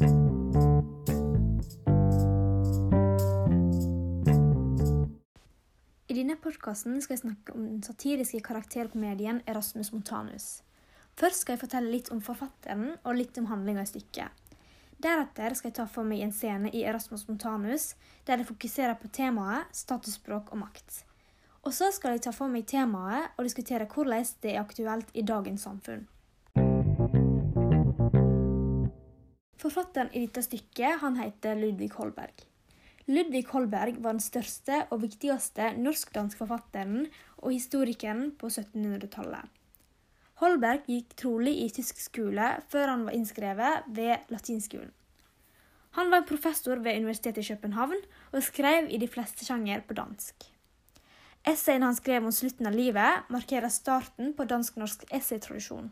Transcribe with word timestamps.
I 0.00 0.06
denne 6.16 6.36
podkasten 6.40 6.96
skal 7.04 7.14
jeg 7.14 7.22
snakke 7.22 7.52
om 7.52 7.66
den 7.66 7.82
satiriske 7.84 8.40
karakterkomedien 8.40 9.42
Erasmus 9.46 9.92
Montanus. 9.92 10.62
Først 11.20 11.44
skal 11.44 11.52
jeg 11.54 11.62
fortelle 11.66 11.92
litt 11.92 12.08
om 12.14 12.22
forfatteren 12.24 12.94
og 13.04 13.18
litt 13.18 13.36
om 13.38 13.50
handlinga 13.50 13.84
i 13.84 13.90
stykket. 13.90 14.30
Deretter 15.00 15.54
skal 15.54 15.68
jeg 15.68 15.76
ta 15.78 15.86
for 15.88 16.08
meg 16.08 16.24
en 16.24 16.32
scene 16.32 16.72
i 16.72 16.82
Erasmus 16.84 17.28
Montanus 17.28 17.94
der 18.24 18.40
det 18.40 18.48
fokuserer 18.48 18.96
på 19.00 19.08
temaet 19.12 19.68
statusspråk 19.76 20.52
og 20.52 20.62
makt. 20.64 21.02
Og 21.60 21.76
så 21.76 21.92
skal 21.92 22.16
jeg 22.16 22.24
ta 22.24 22.32
for 22.32 22.48
meg 22.48 22.64
temaet 22.68 23.36
og 23.36 23.44
diskutere 23.44 23.88
hvordan 23.88 24.24
det 24.40 24.54
er 24.54 24.64
aktuelt 24.64 25.12
i 25.12 25.22
dagens 25.22 25.68
samfunn. 25.68 26.08
Forfatteren 29.60 30.08
i 30.16 30.22
dette 30.24 30.40
stykket 30.46 31.02
han 31.02 31.18
heter 31.20 31.58
Ludvig 31.58 31.90
Holberg. 31.98 32.46
Ludvig 33.10 33.42
Holberg 33.50 33.98
var 34.00 34.14
den 34.14 34.22
største 34.24 34.84
og 34.88 35.02
viktigste 35.02 35.74
norsk-dansk 35.76 36.38
forfatteren 36.40 37.10
og 37.42 37.50
historikeren 37.52 38.30
på 38.40 38.48
1700-tallet. 38.48 39.50
Holberg 40.40 40.88
gikk 40.88 41.12
trolig 41.20 41.58
i 41.60 41.68
tysk 41.76 42.00
skole 42.00 42.46
før 42.72 42.94
han 42.94 43.04
var 43.04 43.18
innskrevet 43.18 43.90
ved 43.92 44.32
latinskolen. 44.32 44.94
Han 45.98 46.08
var 46.14 46.24
professor 46.24 46.80
ved 46.80 46.96
Universitetet 47.02 47.44
i 47.44 47.52
København 47.52 47.98
og 48.32 48.44
skrev 48.46 48.88
i 48.88 49.00
de 49.02 49.08
fleste 49.10 49.44
sjanger 49.44 49.82
på 49.84 49.98
dansk. 49.98 50.46
Essayen 51.50 51.84
han 51.84 51.96
skrev 51.98 52.24
om 52.24 52.32
slutten 52.32 52.68
av 52.70 52.76
livet, 52.76 53.26
markerer 53.28 53.68
starten 53.68 54.32
på 54.38 54.46
dansk-norsk 54.48 55.04
essaytradisjon. 55.10 55.90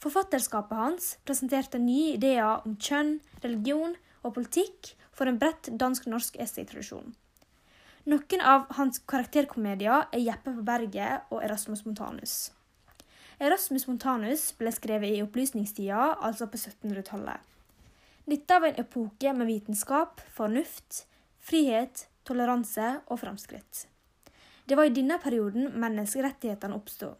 Forfatterskapet 0.00 0.78
hans 0.78 1.08
presenterte 1.28 1.78
nye 1.78 2.14
ideer 2.14 2.62
om 2.64 2.76
kjønn, 2.80 3.18
religion 3.44 3.98
og 4.24 4.32
politikk 4.38 4.94
for 5.12 5.28
en 5.28 5.36
bredt 5.40 5.68
dansk-norsk 5.80 6.38
essaytradisjon. 6.40 7.12
Noen 8.08 8.40
av 8.40 8.64
hans 8.78 9.02
karakterkomedier 9.10 10.06
er 10.08 10.22
Jeppe 10.24 10.54
på 10.56 10.64
berget 10.64 11.28
og 11.28 11.42
Erasmus 11.44 11.84
Montanus. 11.84 12.36
Erasmus 13.40 13.84
Montanus 13.88 14.46
ble 14.56 14.72
skrevet 14.72 15.12
i 15.12 15.20
opplysningstida, 15.24 16.14
altså 16.16 16.48
på 16.48 16.56
1700-tallet. 16.60 17.44
Dette 18.28 18.58
var 18.60 18.70
en 18.70 18.80
epoke 18.80 19.32
med 19.36 19.48
vitenskap, 19.48 20.20
fornuft, 20.32 21.04
frihet, 21.44 22.06
toleranse 22.24 22.88
og 23.08 23.20
framskritt. 23.20 23.84
Det 24.64 24.76
var 24.78 24.88
i 24.88 24.94
denne 24.94 25.16
perioden 25.20 25.72
menneskerettighetene 25.82 26.76
oppstod. 26.76 27.16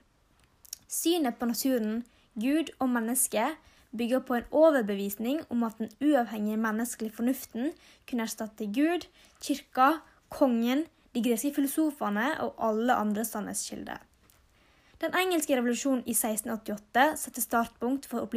Synet 0.88 1.36
på 1.40 1.48
naturen, 1.50 2.02
Gud 2.34 2.70
og 2.78 2.88
mennesket 2.88 3.56
bygger 3.96 4.20
på 4.22 4.34
en 4.38 4.46
overbevisning 4.50 5.40
om 5.50 5.64
at 5.66 5.78
den 5.78 5.90
uavhengige 6.00 6.56
menneskelige 6.56 7.14
fornuften 7.16 7.72
kunne 8.10 8.22
erstatte 8.22 8.66
Gud, 8.66 9.06
kirka, 9.42 9.98
kongen, 10.30 10.84
de 11.14 11.22
greske 11.24 11.50
filosofene 11.54 12.28
og 12.40 12.54
alle 12.68 12.94
andre 12.94 13.24
sannhetskilder. 13.24 13.98
Den 15.00 15.14
engelske 15.16 15.56
revolusjonen 15.56 16.04
i 16.06 16.14
1688 16.14 17.24
satte 17.24 17.42
startpunkt 17.42 18.06
for 18.06 18.28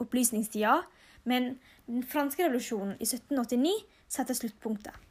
opplysningstida, 0.00 0.80
men 1.24 1.58
den 1.86 2.02
franske 2.02 2.46
revolusjonen 2.46 2.96
i 2.96 3.06
1789 3.06 3.84
setter 4.08 4.34
sluttpunktet. 4.34 5.05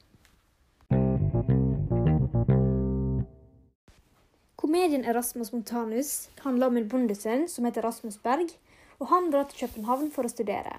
Komedien 4.56 5.03
Erasmus 5.06 5.52
Montanus 5.52 6.30
handler 6.39 6.67
om 6.67 6.78
en 6.80 6.88
bondesønn 6.88 7.50
som 7.52 7.66
heter 7.67 7.84
Rasmus 7.84 8.16
Berg, 8.23 8.53
og 9.00 9.09
han 9.12 9.28
drar 9.31 9.50
til 9.50 9.66
København 9.66 10.12
for 10.16 10.23
å 10.23 10.31
studere. 10.31 10.78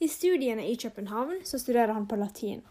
I 0.00 0.08
studiene 0.08 0.64
i 0.64 0.76
København 0.80 1.42
så 1.44 1.60
studerer 1.60 1.92
han 1.92 2.06
på 2.08 2.16
latin. 2.16 2.62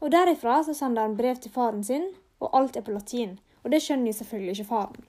Og 0.00 0.10
Derifra 0.10 0.62
så 0.64 0.74
sender 0.74 1.04
han 1.04 1.18
brev 1.20 1.36
til 1.36 1.52
faren 1.52 1.84
sin, 1.84 2.08
og 2.40 2.56
alt 2.56 2.76
er 2.76 2.86
på 2.86 2.96
latin, 2.96 3.36
og 3.62 3.70
det 3.74 3.82
skjønner 3.84 4.10
jo 4.10 4.18
selvfølgelig 4.22 4.56
ikke 4.56 4.70
faren. 4.72 5.04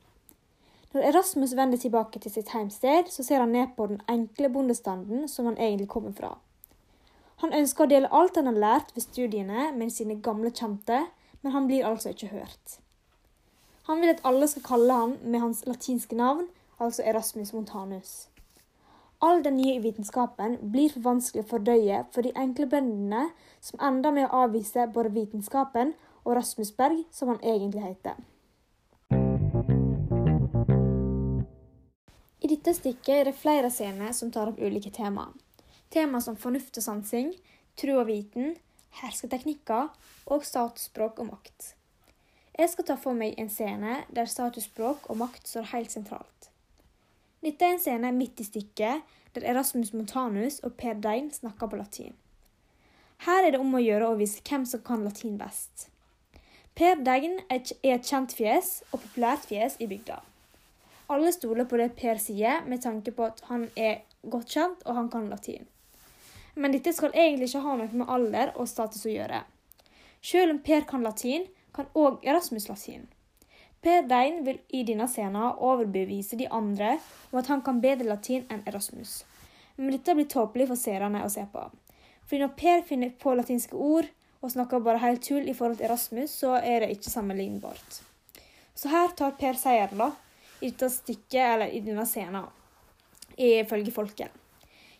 Når 0.93 1.07
Erasmus 1.09 1.55
vender 1.57 1.79
tilbake 1.81 2.19
til 2.19 2.35
sitt 2.35 2.51
heimsted, 2.53 3.07
så 3.09 3.23
ser 3.23 3.41
han 3.41 3.55
ned 3.55 3.71
på 3.77 3.87
den 3.89 4.03
enkle 4.11 4.51
bondestanden 4.53 5.25
som 5.31 5.47
han 5.49 5.57
egentlig 5.57 5.89
kommer 5.89 6.13
fra. 6.13 6.35
Han 7.41 7.55
ønsker 7.55 7.87
å 7.87 7.91
dele 7.95 8.11
alt 8.11 8.37
han 8.37 8.51
har 8.51 8.59
lært 8.67 8.93
ved 8.93 9.07
studiene 9.07 9.71
med 9.73 9.89
sine 9.91 10.19
gamle 10.21 10.51
kjente, 10.51 11.05
men 11.41 11.55
han 11.55 11.65
blir 11.71 11.87
altså 11.87 12.13
ikke 12.13 12.35
hørt. 12.35 12.77
Han 13.83 14.01
vil 14.01 14.13
at 14.13 14.21
alle 14.23 14.47
skal 14.47 14.63
kalle 14.63 14.93
ham 14.93 15.17
med 15.23 15.39
hans 15.43 15.65
latinske 15.67 16.15
navn, 16.15 16.47
altså 16.79 17.03
Erasmus 17.03 17.53
Montanus. 17.53 18.29
All 19.21 19.43
den 19.43 19.57
nye 19.57 19.81
vitenskapen 19.83 20.57
blir 20.71 20.91
for 20.91 21.03
vanskelig 21.03 21.43
å 21.43 21.49
fordøye 21.49 21.99
for 22.11 22.23
de 22.23 22.31
enkle 22.39 22.67
bøndene 22.71 23.25
som 23.63 23.83
ender 23.83 24.15
med 24.15 24.27
å 24.27 24.45
avvise 24.45 24.87
både 24.95 25.13
vitenskapen 25.15 25.93
og 26.23 26.35
Rasmus 26.39 26.71
Berg, 26.75 27.03
som 27.11 27.31
han 27.31 27.43
egentlig 27.43 27.83
heter. 27.83 28.19
I 32.43 32.51
dette 32.51 32.73
stykket 32.75 33.13
er 33.15 33.29
det 33.29 33.37
flere 33.39 33.71
scener 33.71 34.11
som 34.15 34.31
tar 34.31 34.51
opp 34.51 34.59
ulike 34.59 34.91
temaer. 34.95 35.31
Temaer 35.91 36.23
som 36.23 36.39
fornuft 36.39 36.79
og 36.79 36.83
sansing, 36.87 37.31
tro 37.79 37.99
og 37.99 38.07
viten, 38.11 38.55
hersketeknikker 39.03 39.91
og 40.31 40.43
statsspråk 40.47 41.19
og 41.23 41.31
makt. 41.35 41.73
Jeg 42.53 42.69
skal 42.69 42.85
ta 42.85 42.95
for 43.01 43.17
meg 43.17 43.33
en 43.41 43.49
scene 43.49 44.03
der 44.13 44.27
statusspråk 44.29 45.07
og 45.09 45.17
makt 45.23 45.47
står 45.49 45.71
helt 45.71 45.93
sentralt. 45.93 46.49
Dette 47.41 47.65
er 47.65 47.73
en 47.73 47.81
scene 47.81 48.11
midt 48.13 48.39
i 48.39 48.45
stykket 48.45 49.15
der 49.33 49.47
Erasmus 49.49 49.89
Montanus 49.93 50.59
og 50.63 50.75
Per 50.77 50.99
Dein 51.01 51.31
snakker 51.33 51.67
på 51.67 51.79
latin. 51.79 52.13
Her 53.25 53.47
er 53.47 53.55
det 53.55 53.61
om 53.63 53.73
å 53.73 53.81
gjøre 53.81 54.11
å 54.11 54.19
vise 54.19 54.43
hvem 54.45 54.67
som 54.69 54.83
kan 54.85 55.01
latin 55.01 55.39
best. 55.39 55.87
Per 56.77 57.01
Dein 57.01 57.39
er 57.49 57.63
et 57.81 58.05
kjent 58.05 58.35
fjes 58.37 58.83
og 58.91 59.01
populært 59.01 59.49
fjes 59.49 59.79
i 59.81 59.89
bygda. 59.89 60.19
Alle 61.09 61.33
stoler 61.33 61.65
på 61.69 61.81
det 61.81 61.89
Per 61.97 62.21
sier, 62.21 62.61
med 62.69 62.83
tanke 62.85 63.11
på 63.11 63.25
at 63.31 63.41
han 63.49 63.65
er 63.75 64.03
godt 64.29 64.53
kjent 64.53 64.85
og 64.85 64.97
han 64.97 65.09
kan 65.09 65.25
latin. 65.29 65.65
Men 66.55 66.73
dette 66.73 66.93
skal 66.93 67.17
egentlig 67.17 67.49
ikke 67.49 67.65
ha 67.65 67.75
noe 67.81 67.97
med 67.97 68.13
alder 68.13 68.53
og 68.55 68.69
status 68.69 69.07
å 69.09 69.13
gjøre. 69.13 69.41
Selv 70.21 70.53
om 70.53 70.61
Per 70.63 70.85
kan 70.89 71.03
latin, 71.03 71.49
kan 71.73 71.89
òg 71.97 72.23
Erasmus 72.25 72.69
latin. 72.69 73.07
Per 73.83 74.05
Dein 74.07 74.43
vil 74.45 74.61
i 74.71 74.85
denne 74.87 75.09
scenen 75.11 75.57
overbevise 75.59 76.37
de 76.39 76.47
andre 76.47 76.95
om 77.31 77.39
at 77.41 77.49
han 77.51 77.63
kan 77.65 77.81
bedre 77.83 78.07
latin 78.07 78.45
enn 78.53 78.63
Erasmus. 78.69 79.23
Men 79.75 79.91
dette 79.91 80.15
blir 80.15 80.29
tåpelig 80.31 80.69
for 80.69 80.79
seerne 80.79 81.23
å 81.25 81.31
se 81.33 81.43
på. 81.51 81.65
Fordi 82.23 82.43
når 82.43 82.53
Per 82.59 82.85
finner 82.87 83.11
på 83.19 83.33
latinske 83.35 83.75
ord 83.75 84.07
og 84.39 84.53
snakker 84.53 84.83
bare 84.85 85.01
helt 85.03 85.23
tull 85.25 85.49
i 85.49 85.55
forhold 85.57 85.81
til 85.81 85.89
Erasmus, 85.89 86.35
så 86.43 86.55
er 86.59 86.83
det 86.83 86.93
ikke 86.95 87.11
sammenlignbart. 87.11 87.99
Så 88.75 88.91
her 88.93 89.11
tar 89.17 89.35
Per 89.39 89.59
seieren, 89.59 89.99
da, 89.99 90.11
i 90.61 90.69
dette 90.69 90.89
stykket, 90.93 91.41
eller 91.41 91.73
i 91.75 91.81
denne 91.83 92.05
scenen, 92.07 92.47
ifølge 93.35 93.91
folket. 93.91 94.31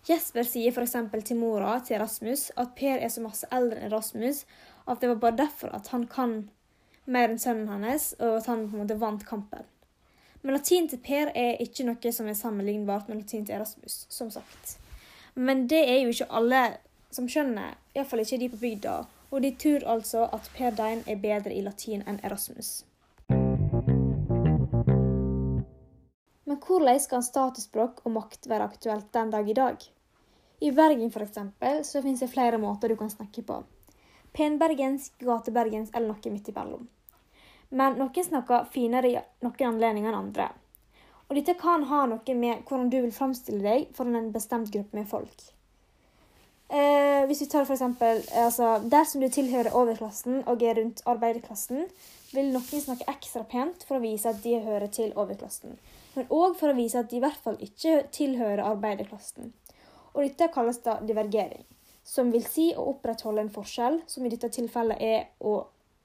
Jesper 0.04 0.44
sier 0.44 0.76
f.eks. 0.76 0.98
til 1.24 1.40
mora 1.40 1.78
til 1.80 1.96
Erasmus 1.96 2.50
at 2.60 2.74
Per 2.76 3.00
er 3.00 3.12
så 3.12 3.24
masse 3.24 3.48
eldre 3.56 3.80
enn 3.80 3.88
Erasmus 3.88 4.44
at 4.84 5.00
det 5.00 5.14
var 5.14 5.22
bare 5.22 5.40
derfor 5.46 5.72
at 5.76 5.88
han 5.94 6.04
kan 6.12 6.34
mer 7.06 7.30
enn 7.30 7.40
sønnen 7.40 7.68
hans, 7.70 8.14
og 8.20 8.40
at 8.40 8.48
han 8.52 8.68
på 8.70 8.78
en 8.78 8.84
måte 8.84 9.00
vant 9.00 9.26
kampen. 9.28 9.66
Men 10.44 10.58
latin 10.58 10.90
til 10.92 11.00
Per 11.04 11.32
er 11.40 11.62
ikke 11.64 11.86
noe 11.88 12.12
som 12.12 12.28
er 12.28 12.36
sammenlignbart 12.36 13.08
med 13.08 13.22
latin 13.22 13.46
til 13.48 13.56
Erasmus, 13.56 14.06
som 14.12 14.32
sagt. 14.32 14.78
Men 15.36 15.68
det 15.72 15.84
er 15.90 16.02
jo 16.04 16.12
ikke 16.12 16.32
alle 16.36 16.64
som 17.14 17.30
skjønner, 17.30 17.78
iallfall 17.96 18.24
ikke 18.24 18.40
de 18.42 18.50
på 18.52 18.60
bygda, 18.62 18.96
og 19.32 19.42
de 19.42 19.54
tror 19.60 19.86
altså 19.96 20.26
at 20.36 20.50
Per 20.58 20.76
Dein 20.78 21.04
er 21.08 21.22
bedre 21.22 21.54
i 21.54 21.62
latin 21.66 22.04
enn 22.08 22.20
Erasmus. 22.24 22.84
Men 26.44 26.60
hvordan 26.60 27.00
skal 27.00 27.24
statusspråk 27.26 28.04
og 28.04 28.12
makt 28.18 28.50
være 28.50 28.68
aktuelt 28.68 29.14
den 29.14 29.32
dag 29.32 29.50
i 29.50 29.58
dag? 29.58 29.78
I 30.62 30.72
Bergen 30.72 31.12
eksempel, 31.24 31.86
så 31.86 32.02
finnes 32.02 32.20
det 32.20 32.30
flere 32.32 32.58
måter 32.58 32.90
du 32.90 32.96
kan 32.96 33.10
snakke 33.10 33.42
på 33.42 33.64
penbergensk, 34.34 35.16
gatebergensk 35.22 35.96
eller 35.96 36.14
noe 36.14 36.34
midt 36.34 36.52
imellom. 36.52 36.88
Men 37.74 37.98
noen 37.98 38.26
snakker 38.28 38.68
finere 38.74 39.10
i 39.10 39.18
noen 39.46 39.66
anledninger 39.72 40.12
enn 40.12 40.20
andre. 40.20 40.52
Og 41.30 41.38
dette 41.40 41.56
kan 41.58 41.86
ha 41.90 42.04
noe 42.10 42.38
med 42.38 42.66
hvordan 42.68 42.90
du 42.94 43.00
vil 43.02 43.16
framstille 43.16 43.64
deg 43.66 43.92
foran 43.98 44.20
en 44.20 44.32
bestemt 44.36 44.70
gruppe 44.74 44.98
med 44.98 45.10
folk. 45.10 45.50
Eh, 46.74 47.26
hvis 47.30 47.42
vi 47.42 47.48
tar 47.50 47.66
for 47.66 47.76
eksempel, 47.76 48.22
altså, 48.44 48.80
Dersom 48.90 49.22
du 49.22 49.30
tilhører 49.30 49.76
overklassen 49.78 50.42
og 50.50 50.64
er 50.64 50.80
rundt 50.80 51.04
arbeiderklassen, 51.06 51.86
vil 52.34 52.50
noen 52.54 52.86
snakke 52.86 53.06
ekstra 53.12 53.44
pent 53.50 53.86
for 53.86 54.00
å 54.00 54.04
vise 54.04 54.30
at 54.30 54.42
de 54.46 54.56
hører 54.64 54.90
til 54.94 55.14
overklassen, 55.14 55.78
men 56.16 56.30
òg 56.34 56.56
for 56.58 56.72
å 56.72 56.78
vise 56.78 56.98
at 56.98 57.12
de 57.12 57.20
i 57.20 57.22
hvert 57.22 57.38
fall 57.46 57.60
ikke 57.62 58.08
tilhører 58.16 58.64
arbeiderklassen. 58.66 59.54
Og 60.14 60.26
dette 60.26 60.50
kalles 60.54 60.82
da 60.86 60.98
divergering 61.02 61.66
som 62.04 62.32
vil 62.32 62.44
si 62.46 62.72
å 62.76 62.90
opprettholde 62.92 63.46
en 63.46 63.54
forskjell, 63.54 64.02
som 64.08 64.26
i 64.26 64.32
dette 64.32 64.52
tilfellet 64.52 65.00
er 65.02 65.26
å, 65.40 65.56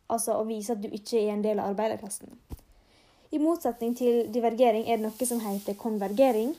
altså 0.08 0.38
å 0.38 0.46
vise 0.48 0.76
at 0.76 0.82
du 0.82 0.88
ikke 0.88 1.18
er 1.20 1.34
en 1.34 1.44
del 1.44 1.58
av 1.58 1.72
arbeiderklassen. 1.72 2.30
I 3.34 3.40
motsetning 3.42 3.92
til 3.98 4.28
divergering 4.32 4.86
er 4.88 4.96
det 4.96 5.04
noe 5.04 5.28
som 5.28 5.42
heter 5.42 5.76
konvergering. 5.76 6.54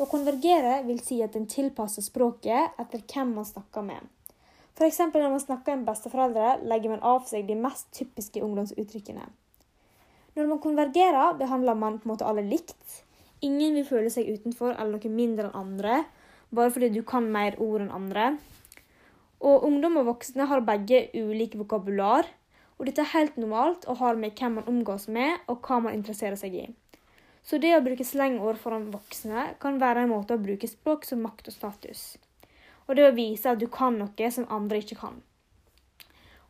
Å 0.00 0.06
konvergere 0.08 0.80
vil 0.84 1.00
si 1.04 1.20
at 1.24 1.36
en 1.36 1.48
tilpasser 1.48 2.04
språket 2.04 2.76
etter 2.80 3.04
hvem 3.08 3.36
man 3.38 3.46
snakker 3.48 3.86
med. 3.86 4.04
F.eks. 4.76 4.98
når 5.12 5.32
man 5.32 5.42
snakker 5.42 5.76
med 5.76 5.88
besteforeldre, 5.88 6.58
legger 6.68 6.94
man 6.94 7.02
av 7.04 7.26
seg 7.28 7.46
de 7.48 7.56
mest 7.56 7.88
typiske 7.96 8.42
ungdomsuttrykkene. 8.44 9.26
Når 10.36 10.46
man 10.48 10.60
konvergerer, 10.62 11.34
behandler 11.40 11.76
man 11.76 11.98
på 11.98 12.08
en 12.08 12.12
måte 12.14 12.28
alle 12.28 12.44
likt. 12.46 13.02
Ingen 13.44 13.76
vil 13.76 13.88
føle 13.88 14.12
seg 14.12 14.28
utenfor 14.28 14.74
eller 14.74 14.96
noe 14.96 15.12
mindre 15.12 15.48
enn 15.48 15.58
andre, 15.58 16.02
bare 16.52 16.72
fordi 16.72 16.90
du 16.94 17.02
kan 17.06 17.28
mer 17.32 17.56
ord 17.60 17.84
enn 17.84 17.92
andre. 17.92 18.34
Og 19.40 19.64
ungdom 19.64 19.96
og 20.00 20.10
voksne 20.10 20.46
har 20.50 20.60
begge 20.64 21.06
ulike 21.16 21.58
vokabular, 21.60 22.28
og 22.76 22.88
dette 22.88 23.04
er 23.04 23.12
helt 23.14 23.36
normalt 23.40 23.86
og 23.88 24.00
har 24.00 24.16
med 24.16 24.36
hvem 24.36 24.58
man 24.58 24.68
omgås 24.68 25.06
med, 25.08 25.40
og 25.48 25.60
hva 25.64 25.80
man 25.84 25.96
interesserer 25.96 26.36
seg 26.40 26.56
i. 26.56 26.66
Så 27.44 27.60
det 27.60 27.72
å 27.76 27.82
bruke 27.84 28.04
slengord 28.04 28.60
foran 28.60 28.90
voksne 28.92 29.54
kan 29.60 29.80
være 29.80 30.04
en 30.04 30.12
måte 30.12 30.36
å 30.36 30.42
bruke 30.42 30.68
språk 30.68 31.06
som 31.08 31.22
makt 31.24 31.48
og 31.48 31.56
status. 31.56 32.04
Og 32.88 32.96
det 32.96 33.06
å 33.08 33.16
vise 33.16 33.52
at 33.52 33.60
du 33.60 33.68
kan 33.72 33.96
noe 34.00 34.30
som 34.32 34.48
andre 34.52 34.80
ikke 34.82 34.98
kan. 35.00 35.20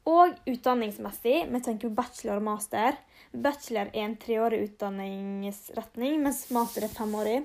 Og 0.08 0.34
utdanningsmessig, 0.48 1.44
vi 1.50 1.60
tenker 1.60 1.90
på 1.90 1.98
bachelor 1.98 2.40
og 2.40 2.46
master. 2.46 2.96
Bachelor 3.30 3.90
er 3.92 4.06
en 4.06 4.16
treårig 4.18 4.62
utdanningsretning, 4.70 6.16
mens 6.24 6.46
master 6.54 6.86
er 6.86 6.94
femårig. 6.94 7.42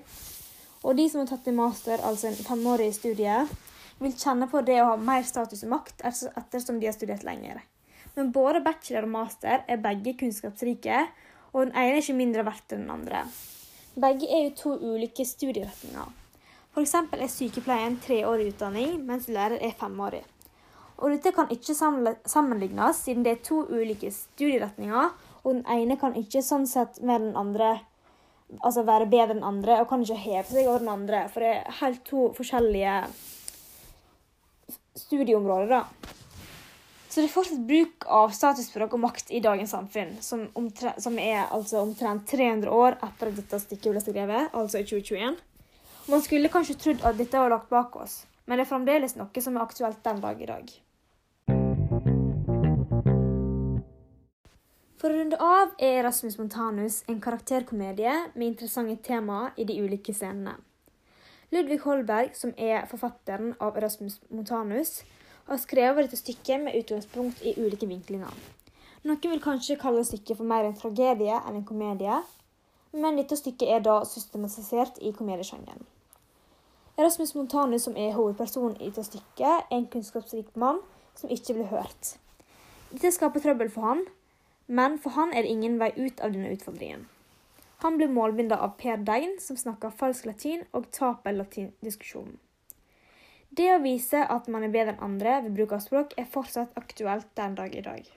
Og 0.85 0.95
de 0.97 1.05
som 1.09 1.21
har 1.21 1.29
tatt 1.29 1.49
en 1.49 1.59
master, 1.59 2.01
altså 2.01 2.29
en 2.29 2.39
femårig 2.39 2.91
studie, 2.95 3.43
vil 3.99 4.15
kjenne 4.17 4.47
på 4.51 4.61
det 4.67 4.81
å 4.81 4.91
ha 4.91 4.97
mer 4.99 5.23
status 5.27 5.63
og 5.65 5.71
makt 5.75 6.03
ettersom 6.05 6.79
de 6.79 6.89
har 6.89 6.95
studert 6.95 7.23
lenger. 7.27 7.61
Men 8.15 8.31
både 8.35 8.63
bachelor 8.63 9.07
og 9.07 9.13
master 9.15 9.63
er 9.67 9.81
begge 9.83 10.15
kunnskapsrike, 10.19 11.01
og 11.55 11.65
den 11.65 11.73
ene 11.75 11.95
er 11.95 12.03
ikke 12.03 12.17
mindre 12.17 12.45
verdt 12.47 12.75
enn 12.75 12.85
den 12.85 12.93
andre. 12.95 13.23
Begge 13.95 14.27
er 14.27 14.47
jo 14.49 14.55
to 14.59 14.75
ulike 14.83 15.23
studieretninger. 15.27 16.07
F.eks. 16.75 16.95
er 17.15 17.29
sykepleien 17.31 17.95
treårig 18.03 18.49
utdanning, 18.51 18.97
mens 19.07 19.29
lærer 19.31 19.61
er 19.63 19.75
femårig. 19.79 20.25
Og 20.99 21.11
dette 21.11 21.31
kan 21.35 21.51
ikke 21.51 21.75
sammenlignes, 21.75 23.01
siden 23.03 23.23
det 23.23 23.31
er 23.31 23.43
to 23.43 23.61
ulike 23.67 24.11
studieretninger, 24.11 25.11
og 25.43 25.53
den 25.53 25.63
ene 25.71 25.99
kan 25.99 26.15
ikke 26.19 26.43
sånn 26.43 26.67
sett 26.67 26.99
med 27.03 27.23
den 27.23 27.35
andre 27.39 27.77
altså 28.61 28.83
være 28.85 29.07
bedre 29.09 29.35
enn 29.35 29.47
andre, 29.47 29.79
og 29.81 29.89
kan 29.89 30.03
ikke 30.03 30.19
heve 30.21 30.45
seg 30.49 30.67
over 30.67 30.83
den 30.83 30.91
andre, 30.91 31.23
for 31.31 31.43
det 31.43 31.53
er 31.55 31.79
helt 31.79 32.03
to 32.07 32.27
forskjellige 32.37 32.99
studieområder, 35.05 35.69
da. 35.69 36.13
Så 37.15 37.21
det 37.21 37.29
er 37.29 37.31
fortsatt 37.31 37.67
bruk 37.69 38.05
av 38.11 38.33
statusspråk 38.35 38.97
og 38.97 38.99
makt 39.05 39.29
i 39.31 39.39
dagens 39.39 39.71
samfunn, 39.71 40.17
som, 40.19 40.47
som 40.99 41.19
er 41.21 41.45
altså 41.45 41.79
omtrent 41.79 42.25
300 42.27 42.67
år 42.67 42.97
etter 42.99 43.31
at 43.31 43.37
dette 43.39 43.59
stikket 43.61 43.93
ble 43.93 44.01
skrevet, 44.03 44.49
altså 44.51 44.81
i 44.81 44.87
2021. 44.89 45.37
Man 46.11 46.25
skulle 46.25 46.51
kanskje 46.51 46.75
trodd 46.81 47.05
at 47.07 47.15
dette 47.15 47.39
var 47.39 47.53
lagt 47.53 47.71
bak 47.71 47.95
oss, 48.01 48.25
men 48.45 48.59
det 48.59 48.65
er 48.65 48.73
fremdeles 48.73 49.15
noe 49.15 49.45
som 49.45 49.55
er 49.55 49.63
aktuelt 49.63 50.03
den 50.03 50.19
dag 50.25 50.43
i 50.43 50.49
dag. 50.51 50.75
For 54.99 55.13
å 55.13 55.15
runde 55.21 55.37
av 55.39 55.73
er 55.85 56.03
Rasmus 56.03 56.35
Montanus 56.41 57.03
en 57.07 57.23
karakterkomedie 57.23 58.13
med 58.33 58.47
interessante 58.47 58.99
temaer 59.05 59.55
i 59.55 59.63
de 59.69 59.79
ulike 59.85 60.11
scenene. 60.17 60.55
Ludvig 61.55 61.79
Holberg, 61.85 62.33
som 62.35 62.51
er 62.59 62.83
forfatteren 62.89 63.53
av 63.63 63.77
Erasmus 63.79 64.17
Montanus, 64.27 65.05
har 65.47 65.59
skrevet 65.61 66.03
dette 66.03 66.19
stykket 66.19 66.65
med 66.65 66.75
utgangspunkt 66.75 67.39
i 67.47 67.53
ulike 67.55 67.87
vinklinger. 67.87 68.33
Noen 69.07 69.21
vil 69.31 69.43
kanskje 69.43 69.77
kalle 69.79 70.03
stykket 70.03 70.41
for 70.41 70.49
mer 70.49 70.67
en 70.67 70.75
tragedie 70.75 71.37
enn 71.37 71.61
en 71.61 71.67
komedie, 71.69 72.17
men 72.91 73.21
dette 73.21 73.37
stykket 73.39 73.71
er 73.71 73.87
da 73.87 74.01
systematisert 74.09 74.99
i 74.99 75.13
komediesjangeren. 75.15 75.87
Erasmus 76.99 77.35
Montanus, 77.39 77.87
som 77.87 77.95
er 77.95 78.15
hovedpersonen 78.17 78.75
i 78.81 78.89
dette 78.89 79.07
stykket, 79.07 79.47
er 79.71 79.79
en 79.79 79.87
kunnskapsrik 79.95 80.51
mann 80.59 80.83
som 81.15 81.31
ikke 81.31 81.55
blir 81.55 81.71
hørt. 81.71 82.15
Dette 82.91 83.15
skaper 83.15 83.43
trøbbel 83.43 83.71
for 83.71 83.93
han, 83.93 84.07
men 84.67 84.99
for 84.99 85.15
han 85.15 85.31
er 85.31 85.45
det 85.45 85.55
ingen 85.55 85.79
vei 85.79 85.93
ut 85.95 86.19
av 86.19 86.35
denne 86.35 86.51
utfordringen. 86.51 87.07
Han 87.83 87.97
ble 87.99 88.07
målbinda 88.07 88.57
av 88.63 88.77
Per 88.79 89.03
Dein, 89.07 89.37
som 89.39 89.57
snakker 89.59 89.93
falsk 89.99 90.25
latin 90.29 90.63
og 90.71 90.91
taper 90.95 91.35
latindiskusjonen. 91.35 92.37
Det 93.55 93.69
å 93.71 93.81
vise 93.83 94.19
at 94.19 94.47
man 94.51 94.65
er 94.67 94.71
bedre 94.73 94.95
enn 94.95 95.03
andre 95.05 95.39
ved 95.45 95.55
bruk 95.55 95.75
av 95.75 95.83
språk, 95.83 96.15
er 96.19 96.27
fortsatt 96.27 96.75
aktuelt 96.79 97.27
den 97.39 97.55
dag 97.55 97.75
i 97.75 97.83
dag. 97.85 98.07